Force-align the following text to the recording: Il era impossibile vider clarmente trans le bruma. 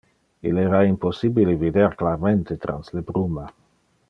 Il 0.41 0.57
era 0.61 0.79
impossibile 0.91 1.55
vider 1.65 1.93
clarmente 2.01 2.57
trans 2.67 2.85
le 2.95 3.01
bruma. 3.11 3.45